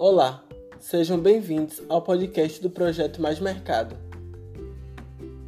Olá, 0.00 0.44
sejam 0.78 1.18
bem-vindos 1.18 1.82
ao 1.88 2.00
podcast 2.00 2.62
do 2.62 2.70
projeto 2.70 3.20
Mais 3.20 3.40
Mercado. 3.40 3.96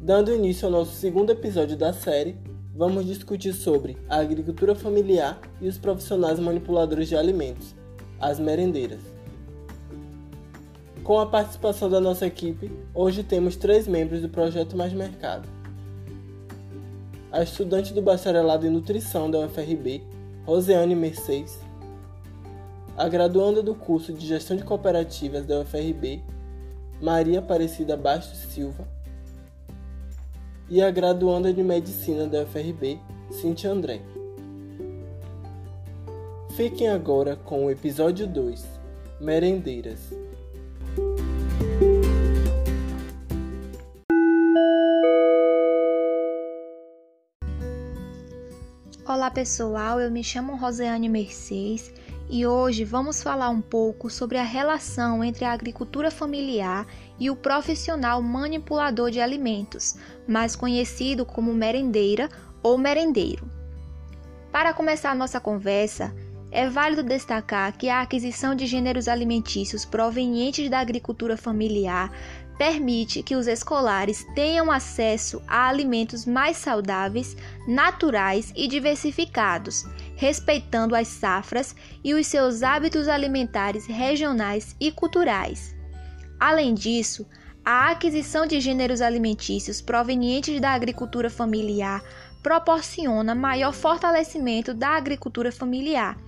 Dando 0.00 0.32
início 0.32 0.64
ao 0.64 0.72
nosso 0.72 0.92
segundo 0.92 1.30
episódio 1.30 1.76
da 1.76 1.92
série, 1.92 2.34
vamos 2.74 3.04
discutir 3.04 3.52
sobre 3.52 3.98
a 4.08 4.16
agricultura 4.16 4.74
familiar 4.74 5.38
e 5.60 5.68
os 5.68 5.76
profissionais 5.76 6.38
manipuladores 6.38 7.10
de 7.10 7.14
alimentos, 7.14 7.74
as 8.18 8.40
merendeiras. 8.40 9.02
Com 11.04 11.20
a 11.20 11.26
participação 11.26 11.90
da 11.90 12.00
nossa 12.00 12.26
equipe, 12.26 12.72
hoje 12.94 13.22
temos 13.22 13.54
três 13.54 13.86
membros 13.86 14.22
do 14.22 14.30
projeto 14.30 14.78
Mais 14.78 14.94
Mercado. 14.94 15.46
A 17.30 17.42
estudante 17.42 17.92
do 17.92 18.00
bacharelado 18.00 18.66
em 18.66 18.70
nutrição 18.70 19.30
da 19.30 19.40
UFRB, 19.40 20.02
Roseane 20.46 20.94
Mercedes, 20.94 21.67
a 22.98 23.08
graduanda 23.08 23.62
do 23.62 23.76
curso 23.76 24.12
de 24.12 24.26
Gestão 24.26 24.56
de 24.56 24.64
Cooperativas 24.64 25.46
da 25.46 25.60
UFRB, 25.60 26.20
Maria 27.00 27.38
Aparecida 27.38 27.96
Bastos 27.96 28.40
Silva, 28.52 28.88
e 30.68 30.82
a 30.82 30.90
graduanda 30.90 31.52
de 31.52 31.62
Medicina 31.62 32.26
da 32.26 32.42
UFRB, 32.42 32.98
Cintia 33.30 33.70
André. 33.70 34.00
Fiquem 36.56 36.88
agora 36.88 37.36
com 37.36 37.66
o 37.66 37.70
episódio 37.70 38.26
2, 38.26 38.66
Merendeiras. 39.20 40.00
Olá 49.06 49.30
pessoal, 49.30 50.00
eu 50.00 50.10
me 50.10 50.24
chamo 50.24 50.56
Roseane 50.56 51.08
Mercedes 51.08 51.92
e 52.30 52.46
hoje 52.46 52.84
vamos 52.84 53.22
falar 53.22 53.48
um 53.48 53.60
pouco 53.60 54.10
sobre 54.10 54.36
a 54.36 54.42
relação 54.42 55.24
entre 55.24 55.44
a 55.44 55.52
agricultura 55.52 56.10
familiar 56.10 56.86
e 57.18 57.30
o 57.30 57.36
profissional 57.36 58.20
manipulador 58.20 59.10
de 59.10 59.20
alimentos, 59.20 59.96
mais 60.26 60.54
conhecido 60.54 61.24
como 61.24 61.54
merendeira 61.54 62.28
ou 62.62 62.76
merendeiro. 62.76 63.50
Para 64.52 64.74
começar 64.74 65.14
nossa 65.14 65.40
conversa, 65.40 66.14
é 66.50 66.68
válido 66.68 67.02
destacar 67.02 67.76
que 67.76 67.88
a 67.88 68.00
aquisição 68.00 68.54
de 68.54 68.66
gêneros 68.66 69.06
alimentícios 69.06 69.84
provenientes 69.84 70.70
da 70.70 70.78
agricultura 70.78 71.36
familiar 71.36 72.10
permite 72.56 73.22
que 73.22 73.36
os 73.36 73.46
escolares 73.46 74.26
tenham 74.34 74.70
acesso 74.70 75.40
a 75.46 75.68
alimentos 75.68 76.26
mais 76.26 76.56
saudáveis, 76.56 77.36
naturais 77.68 78.52
e 78.56 78.66
diversificados, 78.66 79.84
respeitando 80.16 80.96
as 80.96 81.06
safras 81.06 81.76
e 82.02 82.14
os 82.14 82.26
seus 82.26 82.62
hábitos 82.62 83.06
alimentares 83.06 83.86
regionais 83.86 84.74
e 84.80 84.90
culturais. 84.90 85.76
Além 86.40 86.74
disso, 86.74 87.26
a 87.64 87.90
aquisição 87.90 88.46
de 88.46 88.60
gêneros 88.60 89.00
alimentícios 89.00 89.80
provenientes 89.80 90.60
da 90.60 90.70
agricultura 90.70 91.30
familiar 91.30 92.02
proporciona 92.42 93.34
maior 93.34 93.72
fortalecimento 93.72 94.72
da 94.72 94.96
agricultura 94.96 95.52
familiar 95.52 96.18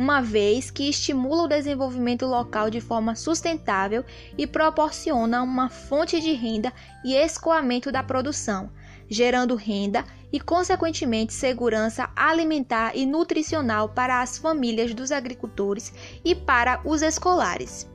uma 0.00 0.22
vez 0.22 0.70
que 0.70 0.88
estimula 0.88 1.42
o 1.42 1.46
desenvolvimento 1.46 2.24
local 2.24 2.70
de 2.70 2.80
forma 2.80 3.14
sustentável 3.14 4.02
e 4.38 4.46
proporciona 4.46 5.42
uma 5.42 5.68
fonte 5.68 6.18
de 6.18 6.32
renda 6.32 6.72
e 7.04 7.14
escoamento 7.14 7.92
da 7.92 8.02
produção, 8.02 8.70
gerando 9.10 9.54
renda 9.54 10.02
e, 10.32 10.40
consequentemente, 10.40 11.34
segurança 11.34 12.08
alimentar 12.16 12.96
e 12.96 13.04
nutricional 13.04 13.90
para 13.90 14.22
as 14.22 14.38
famílias 14.38 14.94
dos 14.94 15.12
agricultores 15.12 15.92
e 16.24 16.34
para 16.34 16.80
os 16.82 17.02
escolares. 17.02 17.86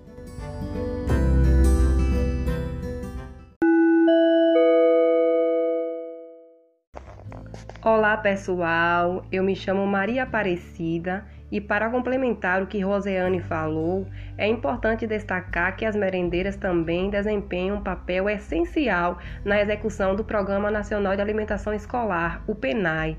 Olá 7.81 8.15
pessoal, 8.17 9.25
eu 9.31 9.43
me 9.43 9.55
chamo 9.55 9.87
Maria 9.87 10.21
Aparecida 10.21 11.25
e 11.55 11.61
para 11.61 11.89
complementar 11.89 12.61
o 12.61 12.67
que 12.67 12.81
Roseane 12.81 13.39
falou, 13.39 14.05
é 14.37 14.45
importante 14.45 15.07
destacar 15.07 15.77
que 15.77 15.85
as 15.85 15.95
merendeiras 15.95 16.57
também 16.57 17.09
desempenham 17.09 17.77
um 17.77 17.81
papel 17.81 18.29
essencial 18.29 19.19
na 19.45 19.61
execução 19.61 20.17
do 20.17 20.23
Programa 20.25 20.69
Nacional 20.69 21.15
de 21.15 21.21
Alimentação 21.21 21.73
Escolar, 21.73 22.43
o 22.45 22.53
PENAI. 22.53 23.17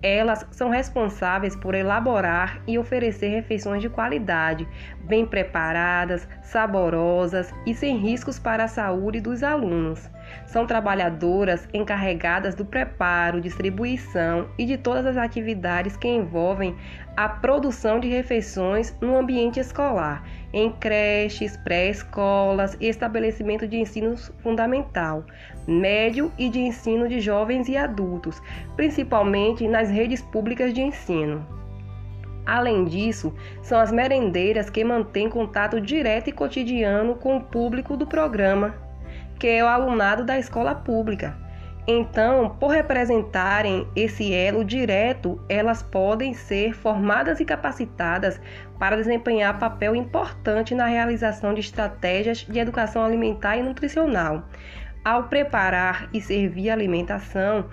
Elas 0.00 0.46
são 0.52 0.70
responsáveis 0.70 1.56
por 1.56 1.74
elaborar 1.74 2.62
e 2.68 2.78
oferecer 2.78 3.30
refeições 3.30 3.82
de 3.82 3.88
qualidade, 3.88 4.64
bem 5.08 5.26
preparadas, 5.26 6.28
saborosas 6.40 7.52
e 7.66 7.74
sem 7.74 7.96
riscos 7.96 8.38
para 8.38 8.62
a 8.62 8.68
saúde 8.68 9.20
dos 9.20 9.42
alunos. 9.42 10.08
São 10.46 10.66
trabalhadoras 10.66 11.68
encarregadas 11.72 12.54
do 12.54 12.64
preparo, 12.64 13.40
distribuição 13.40 14.48
e 14.58 14.64
de 14.64 14.76
todas 14.76 15.06
as 15.06 15.16
atividades 15.16 15.96
que 15.96 16.08
envolvem 16.08 16.76
a 17.16 17.28
produção 17.28 18.00
de 18.00 18.08
refeições 18.08 18.96
no 19.00 19.16
ambiente 19.16 19.60
escolar, 19.60 20.24
em 20.52 20.70
creches, 20.72 21.56
pré-escolas 21.58 22.76
e 22.80 22.88
estabelecimento 22.88 23.66
de 23.66 23.76
ensino 23.76 24.16
fundamental, 24.42 25.24
médio 25.66 26.32
e 26.38 26.48
de 26.48 26.60
ensino 26.60 27.08
de 27.08 27.20
jovens 27.20 27.68
e 27.68 27.76
adultos, 27.76 28.42
principalmente 28.76 29.68
nas 29.68 29.90
redes 29.90 30.22
públicas 30.22 30.72
de 30.72 30.80
ensino. 30.80 31.46
Além 32.44 32.84
disso, 32.84 33.32
são 33.62 33.78
as 33.78 33.92
merendeiras 33.92 34.68
que 34.68 34.82
mantêm 34.82 35.28
contato 35.28 35.80
direto 35.80 36.28
e 36.28 36.32
cotidiano 36.32 37.14
com 37.14 37.36
o 37.36 37.40
público 37.40 37.96
do 37.96 38.06
programa 38.06 38.74
que 39.42 39.48
é 39.48 39.64
o 39.64 39.66
alunado 39.66 40.24
da 40.24 40.38
escola 40.38 40.72
pública. 40.72 41.36
Então, 41.84 42.56
por 42.60 42.68
representarem 42.68 43.88
esse 43.96 44.32
elo 44.32 44.64
direto, 44.64 45.44
elas 45.48 45.82
podem 45.82 46.32
ser 46.32 46.74
formadas 46.74 47.40
e 47.40 47.44
capacitadas 47.44 48.40
para 48.78 48.94
desempenhar 48.94 49.58
papel 49.58 49.96
importante 49.96 50.76
na 50.76 50.86
realização 50.86 51.52
de 51.54 51.60
estratégias 51.60 52.46
de 52.48 52.56
educação 52.56 53.04
alimentar 53.04 53.56
e 53.56 53.64
nutricional. 53.64 54.44
Ao 55.04 55.24
preparar 55.24 56.08
e 56.14 56.20
servir 56.20 56.70
alimentação, 56.70 57.68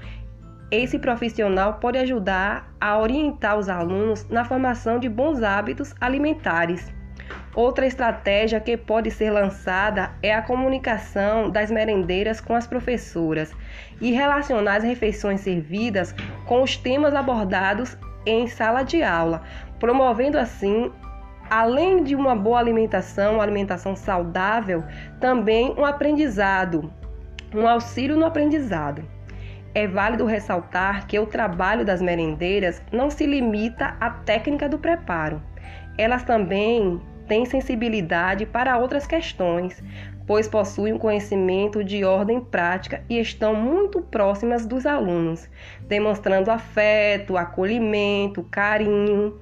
esse 0.72 0.98
profissional 0.98 1.76
pode 1.76 2.00
ajudar 2.00 2.74
a 2.82 2.98
orientar 2.98 3.60
os 3.60 3.70
alunos 3.70 4.28
na 4.28 4.44
formação 4.44 4.98
de 4.98 5.08
bons 5.08 5.44
hábitos 5.44 5.94
alimentares. 6.02 6.92
Outra 7.60 7.86
estratégia 7.86 8.58
que 8.62 8.78
pode 8.78 9.12
ser 9.12 9.32
lançada 9.32 10.12
é 10.24 10.34
a 10.34 10.42
comunicação 10.42 11.50
das 11.50 11.70
merendeiras 11.70 12.40
com 12.40 12.56
as 12.56 12.66
professoras 12.66 13.52
e 14.00 14.14
relacionar 14.14 14.78
as 14.78 14.84
refeições 14.86 15.42
servidas 15.42 16.16
com 16.46 16.64
os 16.64 16.78
temas 16.78 17.14
abordados 17.14 17.98
em 18.26 18.48
sala 18.48 18.84
de 18.84 19.04
aula, 19.04 19.42
promovendo 19.78 20.40
assim, 20.40 20.90
além 21.50 22.02
de 22.02 22.16
uma 22.16 22.34
boa 22.34 22.60
alimentação, 22.60 23.34
uma 23.34 23.44
alimentação 23.44 23.94
saudável, 23.94 24.82
também 25.20 25.76
um 25.78 25.84
aprendizado, 25.84 26.90
um 27.54 27.68
auxílio 27.68 28.16
no 28.16 28.26
aprendizado. 28.26 29.04
É 29.76 29.86
válido 29.86 30.26
ressaltar 30.26 31.08
que 31.08 31.20
o 31.20 31.26
trabalho 31.26 31.84
das 31.84 32.02
merendeiras 32.02 32.82
não 32.90 33.10
se 33.10 33.26
limita 33.26 33.98
à 34.00 34.12
técnica 34.12 34.70
do 34.70 34.80
preparo. 34.80 35.44
Elas 35.98 36.24
também 36.24 37.02
têm 37.30 37.46
sensibilidade 37.46 38.46
para 38.48 38.78
outras 38.78 39.06
questões, 39.06 39.82
pois 40.26 40.48
possuem 40.48 40.94
um 40.94 40.98
conhecimento 40.98 41.84
de 41.84 42.04
ordem 42.04 42.42
prática 42.42 43.04
e 43.08 43.20
estão 43.20 43.56
muito 43.56 44.02
próximas 44.02 44.66
dos 44.66 44.86
alunos, 44.86 45.48
demonstrando 45.88 46.50
afeto, 46.52 47.38
acolhimento, 47.38 48.44
carinho. 48.44 49.40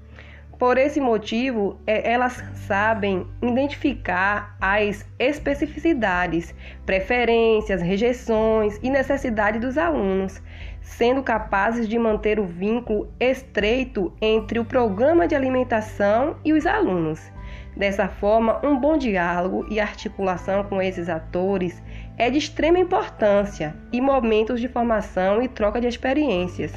Por 0.59 0.77
esse 0.77 0.99
motivo, 0.99 1.77
é, 1.85 2.11
elas 2.11 2.43
sabem 2.67 3.25
identificar 3.41 4.57
as 4.59 5.05
especificidades, 5.19 6.53
preferências, 6.85 7.81
rejeições 7.81 8.79
e 8.81 8.89
necessidades 8.89 9.61
dos 9.61 9.77
alunos, 9.77 10.41
sendo 10.81 11.21
capazes 11.21 11.87
de 11.87 11.97
manter 11.97 12.39
o 12.39 12.45
vínculo 12.45 13.13
estreito 13.19 14.11
entre 14.19 14.57
o 14.57 14.65
programa 14.65 15.27
de 15.27 15.35
alimentação 15.35 16.37
e 16.43 16.53
os 16.53 16.65
alunos. 16.65 17.36
Dessa 17.77 18.07
forma, 18.07 18.59
um 18.65 18.75
bom 18.75 18.97
diálogo 18.97 19.67
e 19.69 19.79
articulação 19.79 20.63
com 20.63 20.81
esses 20.81 21.07
atores 21.07 21.79
é 22.17 22.27
de 22.27 22.39
extrema 22.39 22.79
importância 22.79 23.75
e 23.93 24.01
momentos 24.01 24.59
de 24.59 24.67
formação 24.67 25.43
e 25.43 25.47
troca 25.47 25.79
de 25.79 25.85
experiências. 25.85 26.73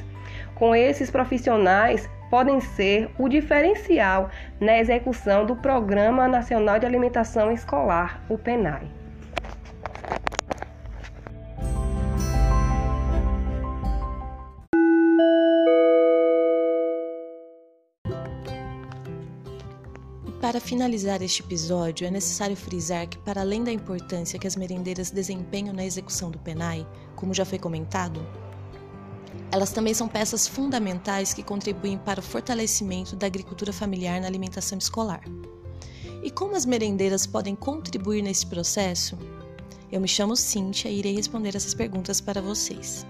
Com 0.54 0.74
esses 0.74 1.10
profissionais 1.10 2.06
podem 2.28 2.60
ser 2.60 3.10
o 3.18 3.30
diferencial 3.30 4.28
na 4.60 4.78
execução 4.78 5.46
do 5.46 5.56
Programa 5.56 6.28
Nacional 6.28 6.78
de 6.78 6.84
Alimentação 6.84 7.50
Escolar, 7.50 8.22
o 8.28 8.36
PENAI. 8.36 8.99
Para 20.40 20.58
finalizar 20.58 21.20
este 21.20 21.42
episódio, 21.42 22.06
é 22.06 22.10
necessário 22.10 22.56
frisar 22.56 23.06
que, 23.06 23.18
para 23.18 23.42
além 23.42 23.62
da 23.62 23.70
importância 23.70 24.38
que 24.38 24.46
as 24.46 24.56
merendeiras 24.56 25.10
desempenham 25.10 25.74
na 25.74 25.84
execução 25.84 26.30
do 26.30 26.38
PENAI, 26.38 26.86
como 27.14 27.34
já 27.34 27.44
foi 27.44 27.58
comentado, 27.58 28.26
elas 29.52 29.70
também 29.70 29.92
são 29.92 30.08
peças 30.08 30.48
fundamentais 30.48 31.34
que 31.34 31.42
contribuem 31.42 31.98
para 31.98 32.20
o 32.20 32.22
fortalecimento 32.22 33.14
da 33.16 33.26
agricultura 33.26 33.72
familiar 33.72 34.18
na 34.18 34.26
alimentação 34.26 34.78
escolar. 34.78 35.22
E 36.22 36.30
como 36.30 36.56
as 36.56 36.64
merendeiras 36.64 37.26
podem 37.26 37.54
contribuir 37.54 38.22
nesse 38.22 38.46
processo? 38.46 39.18
Eu 39.92 40.00
me 40.00 40.08
chamo 40.08 40.36
Cíntia 40.36 40.88
e 40.88 41.00
irei 41.00 41.14
responder 41.14 41.54
essas 41.54 41.74
perguntas 41.74 42.18
para 42.18 42.40
vocês. 42.40 43.04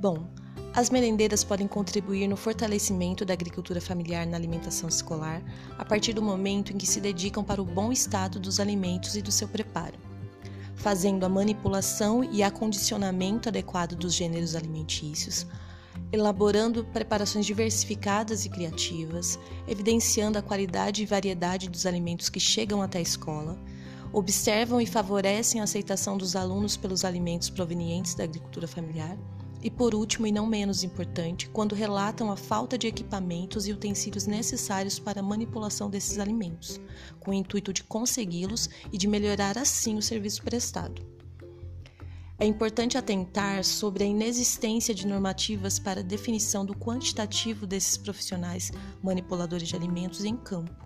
Bom, 0.00 0.26
as 0.74 0.90
merendeiras 0.90 1.44
podem 1.44 1.68
contribuir 1.68 2.26
no 2.26 2.36
fortalecimento 2.36 3.24
da 3.24 3.32
agricultura 3.32 3.80
familiar 3.80 4.26
na 4.26 4.36
alimentação 4.36 4.88
escolar 4.88 5.40
a 5.78 5.84
partir 5.84 6.12
do 6.12 6.20
momento 6.20 6.72
em 6.72 6.76
que 6.76 6.86
se 6.86 7.00
dedicam 7.00 7.44
para 7.44 7.62
o 7.62 7.64
bom 7.64 7.92
estado 7.92 8.40
dos 8.40 8.58
alimentos 8.58 9.14
e 9.16 9.22
do 9.22 9.30
seu 9.30 9.46
preparo 9.46 9.96
fazendo 10.84 11.24
a 11.24 11.28
manipulação 11.30 12.22
e 12.24 12.42
acondicionamento 12.42 13.48
adequado 13.48 13.96
dos 13.96 14.12
gêneros 14.12 14.54
alimentícios, 14.54 15.46
elaborando 16.12 16.84
preparações 16.84 17.46
diversificadas 17.46 18.44
e 18.44 18.50
criativas, 18.50 19.38
evidenciando 19.66 20.38
a 20.38 20.42
qualidade 20.42 21.02
e 21.02 21.06
variedade 21.06 21.70
dos 21.70 21.86
alimentos 21.86 22.28
que 22.28 22.38
chegam 22.38 22.82
até 22.82 22.98
a 22.98 23.02
escola, 23.02 23.58
observam 24.12 24.78
e 24.78 24.86
favorecem 24.86 25.60
a 25.60 25.64
aceitação 25.64 26.18
dos 26.18 26.36
alunos 26.36 26.76
pelos 26.76 27.04
alimentos 27.04 27.48
provenientes 27.48 28.14
da 28.14 28.24
agricultura 28.24 28.68
familiar 28.68 29.16
e, 29.64 29.70
por 29.70 29.94
último 29.94 30.26
e 30.26 30.32
não 30.32 30.46
menos 30.46 30.84
importante, 30.84 31.48
quando 31.48 31.74
relatam 31.74 32.30
a 32.30 32.36
falta 32.36 32.76
de 32.76 32.86
equipamentos 32.86 33.66
e 33.66 33.72
utensílios 33.72 34.26
necessários 34.26 34.98
para 34.98 35.20
a 35.20 35.22
manipulação 35.22 35.88
desses 35.88 36.18
alimentos, 36.18 36.78
com 37.18 37.30
o 37.30 37.34
intuito 37.34 37.72
de 37.72 37.82
consegui-los 37.82 38.68
e 38.92 38.98
de 38.98 39.08
melhorar 39.08 39.56
assim 39.56 39.96
o 39.96 40.02
serviço 40.02 40.42
prestado. 40.42 41.13
É 42.38 42.46
importante 42.46 42.98
atentar 42.98 43.64
sobre 43.64 44.04
a 44.04 44.06
inexistência 44.06 44.94
de 44.94 45.06
normativas 45.06 45.78
para 45.78 46.02
definição 46.02 46.64
do 46.66 46.74
quantitativo 46.74 47.66
desses 47.66 47.96
profissionais 47.96 48.72
manipuladores 49.02 49.68
de 49.68 49.76
alimentos 49.76 50.24
em 50.24 50.36
campo 50.36 50.84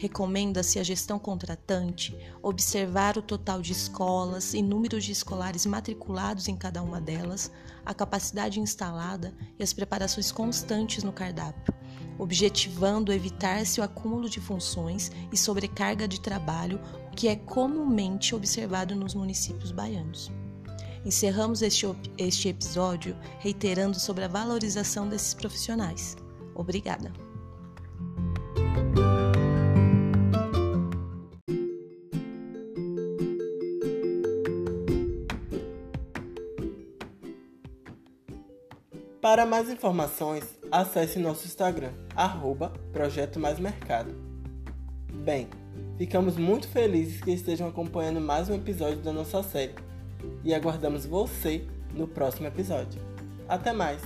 Recomenda-se 0.00 0.78
à 0.78 0.82
gestão 0.82 1.18
contratante 1.18 2.16
observar 2.42 3.18
o 3.18 3.22
total 3.22 3.60
de 3.60 3.72
escolas 3.72 4.54
e 4.54 4.62
número 4.62 4.98
de 4.98 5.12
escolares 5.12 5.66
matriculados 5.66 6.48
em 6.48 6.56
cada 6.56 6.82
uma 6.82 6.98
delas, 6.98 7.52
a 7.84 7.92
capacidade 7.92 8.58
instalada 8.60 9.34
e 9.58 9.62
as 9.62 9.74
preparações 9.74 10.32
constantes 10.32 11.04
no 11.04 11.12
cardápio, 11.12 11.74
objetivando 12.18 13.12
evitar-se 13.12 13.78
o 13.78 13.84
acúmulo 13.84 14.30
de 14.30 14.40
funções 14.40 15.12
e 15.30 15.36
sobrecarga 15.36 16.08
de 16.08 16.18
trabalho, 16.18 16.80
que 17.14 17.28
é 17.28 17.36
comumente 17.36 18.34
observado 18.34 18.96
nos 18.96 19.14
municípios 19.14 19.70
baianos. 19.70 20.32
Encerramos 21.04 21.62
este, 21.62 21.86
este 22.18 22.48
episódio 22.48 23.16
reiterando 23.38 23.98
sobre 23.98 24.24
a 24.24 24.28
valorização 24.28 25.08
desses 25.08 25.32
profissionais. 25.32 26.16
Obrigada! 26.54 27.10
Para 39.22 39.46
mais 39.46 39.70
informações, 39.70 40.44
acesse 40.72 41.18
nosso 41.18 41.46
Instagram, 41.46 41.92
arroba 42.16 42.72
Projeto 42.92 43.38
Mais 43.38 43.58
Mercado. 43.58 44.14
Bem, 45.12 45.48
ficamos 45.96 46.36
muito 46.36 46.66
felizes 46.68 47.20
que 47.20 47.30
estejam 47.30 47.68
acompanhando 47.68 48.20
mais 48.20 48.50
um 48.50 48.54
episódio 48.54 49.02
da 49.02 49.12
nossa 49.12 49.42
série 49.42 49.74
e 50.44 50.54
aguardamos 50.54 51.06
você 51.06 51.66
no 51.94 52.06
próximo 52.06 52.46
episódio. 52.46 53.00
Até 53.48 53.72
mais! 53.72 54.00